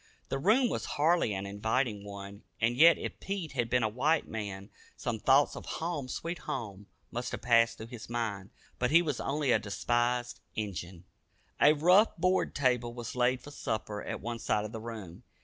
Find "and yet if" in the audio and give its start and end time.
2.59-3.19